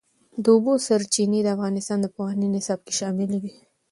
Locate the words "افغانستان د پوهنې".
1.55-2.47